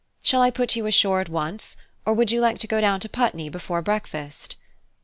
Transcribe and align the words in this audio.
Shall 0.23 0.41
I 0.41 0.49
put 0.49 0.75
you 0.75 0.87
ashore 0.87 1.21
at 1.21 1.29
once, 1.29 1.77
or 2.07 2.15
would 2.15 2.31
you 2.31 2.41
like 2.41 2.57
to 2.61 2.67
go 2.67 2.81
down 2.81 2.99
to 3.01 3.07
Putney 3.07 3.49
before 3.49 3.83
breakfast?" 3.83 4.55